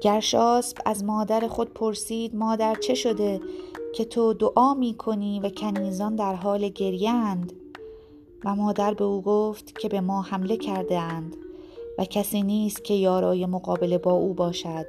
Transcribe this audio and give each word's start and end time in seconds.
گرشاسب 0.00 0.76
از 0.84 1.04
مادر 1.04 1.48
خود 1.48 1.74
پرسید 1.74 2.36
مادر 2.36 2.74
چه 2.74 2.94
شده 2.94 3.40
که 3.94 4.04
تو 4.04 4.34
دعا 4.34 4.74
می 4.74 4.94
کنی 4.94 5.40
و 5.40 5.48
کنیزان 5.48 6.16
در 6.16 6.34
حال 6.34 6.68
گریند 6.68 7.52
و 8.44 8.54
مادر 8.54 8.94
به 8.94 9.04
او 9.04 9.22
گفت 9.22 9.78
که 9.78 9.88
به 9.88 10.00
ما 10.00 10.22
حمله 10.22 10.56
کرده 10.56 10.98
اند 10.98 11.36
و 11.98 12.04
کسی 12.04 12.42
نیست 12.42 12.84
که 12.84 12.94
یارای 12.94 13.46
مقابله 13.46 13.98
با 13.98 14.12
او 14.12 14.34
باشد. 14.34 14.86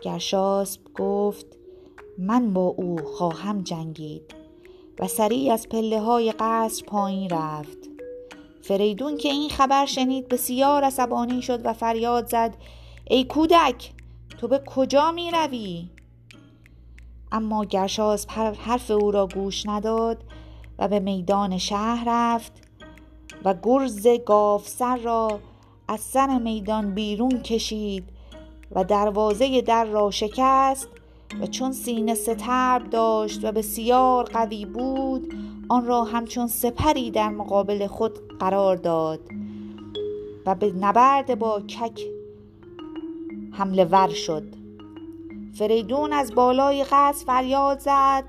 گرشاسب 0.00 0.80
گفت 0.98 1.46
من 2.18 2.52
با 2.52 2.66
او 2.66 2.96
خواهم 3.04 3.62
جنگید 3.62 4.34
و 4.98 5.08
سریع 5.08 5.52
از 5.52 5.68
پله 5.68 6.00
های 6.00 6.32
قصر 6.38 6.84
پایین 6.84 7.30
رفت. 7.30 7.78
فریدون 8.62 9.16
که 9.16 9.28
این 9.28 9.50
خبر 9.50 9.86
شنید 9.86 10.28
بسیار 10.28 10.84
عصبانی 10.84 11.42
شد 11.42 11.66
و 11.66 11.72
فریاد 11.72 12.26
زد 12.28 12.56
ای 13.10 13.24
کودک! 13.24 13.92
تو 14.42 14.48
به 14.48 14.62
کجا 14.66 15.12
می 15.12 15.30
روی؟ 15.30 15.88
اما 17.32 17.64
گرشاسب 17.64 18.30
حرف 18.58 18.90
او 18.90 19.10
را 19.10 19.26
گوش 19.26 19.66
نداد 19.66 20.24
و 20.78 20.88
به 20.88 21.00
میدان 21.00 21.58
شهر 21.58 22.04
رفت 22.06 22.52
و 23.44 23.54
گرز 23.62 24.06
گاوسر 24.26 24.96
را 24.96 25.40
از 25.88 26.00
سر 26.00 26.38
میدان 26.38 26.94
بیرون 26.94 27.42
کشید 27.42 28.04
و 28.72 28.84
دروازه 28.84 29.60
در 29.60 29.84
را 29.84 30.10
شکست 30.10 30.88
و 31.40 31.46
چون 31.46 31.72
سینه 31.72 32.14
سترب 32.14 32.90
داشت 32.90 33.44
و 33.44 33.52
بسیار 33.52 34.24
قوی 34.24 34.66
بود 34.66 35.34
آن 35.68 35.86
را 35.86 36.04
همچون 36.04 36.46
سپری 36.46 37.10
در 37.10 37.28
مقابل 37.28 37.86
خود 37.86 38.38
قرار 38.38 38.76
داد 38.76 39.20
و 40.46 40.54
به 40.54 40.72
نبرد 40.72 41.38
با 41.38 41.60
کک 41.60 42.00
حمله 43.52 43.84
ور 43.84 44.08
شد. 44.08 44.44
فریدون 45.54 46.12
از 46.12 46.34
بالای 46.34 46.84
قصر 46.84 47.24
فریاد 47.26 47.78
زد. 47.78 48.24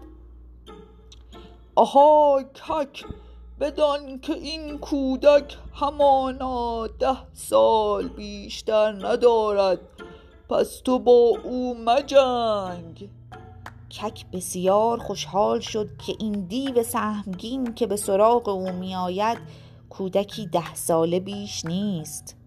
آهای 1.75 2.43
کک 2.43 3.05
بدان 3.59 4.19
که 4.19 4.33
این 4.33 4.77
کودک 4.77 5.57
همانا 5.73 6.87
ده 6.87 7.17
سال 7.33 8.07
بیشتر 8.07 8.91
ندارد. 8.91 9.79
پس 10.49 10.81
تو 10.85 10.99
با 10.99 11.37
او 11.43 11.77
مجنگ. 11.85 13.09
کک 14.01 14.25
بسیار 14.33 14.97
خوشحال 14.97 15.59
شد 15.59 15.89
که 16.05 16.15
این 16.19 16.31
دیو 16.31 16.83
سهمگین 16.83 17.73
که 17.73 17.87
به 17.87 17.95
سراغ 17.95 18.49
او 18.49 18.71
میآید 18.71 19.37
کودکی 19.89 20.45
ده 20.45 20.75
ساله 20.75 21.19
بیش 21.19 21.65
نیست. 21.65 22.42